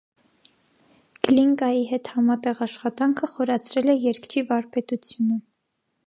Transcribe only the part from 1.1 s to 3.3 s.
Գլինկայի հետ համատեղ աշխատանքը